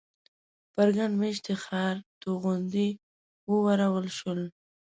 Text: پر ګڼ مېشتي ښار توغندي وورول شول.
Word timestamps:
پر 0.73 0.87
ګڼ 0.97 1.11
مېشتي 1.21 1.55
ښار 1.63 1.95
توغندي 2.21 2.89
وورول 3.49 4.07
شول. 4.17 4.41